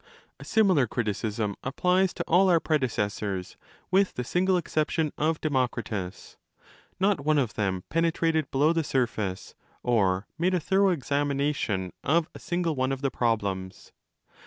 [0.39, 3.55] A similar criticism applies to all our predecessors
[3.91, 6.37] with the single exception of Demokritos.
[6.99, 9.53] Not one of them pene 35 trated below the surface
[9.83, 13.91] or made a thorough examination of a single one of the problems.